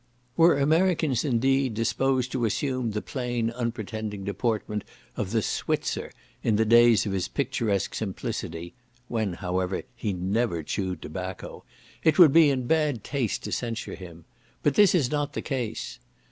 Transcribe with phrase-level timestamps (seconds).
[0.35, 4.83] Were Americans, indeed, disposed to assume the plain unpretending deportment
[5.15, 8.73] of the Switzer in the days of his picturesque simplicity,
[9.09, 11.65] (when, however, he never chewed tobacco),
[12.03, 14.25] it would be in bad taste to censure him;
[14.63, 15.99] but this is not the case.